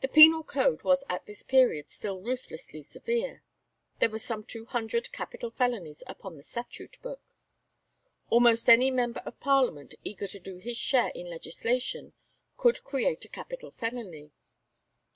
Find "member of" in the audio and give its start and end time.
8.90-9.38